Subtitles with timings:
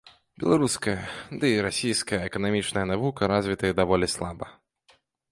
[0.43, 0.93] Беларуская,
[1.43, 4.47] дый расійская эканамічная навука развітыя даволі слаба.